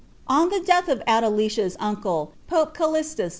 On 0.25 0.49
the 0.49 0.59
death 0.59 0.89
of 0.89 1.03
Adclicia's 1.07 1.77
uncle, 1.79 2.31
pope 2.47 2.75
Golixtua 2.75 3.25
H. 3.25 3.29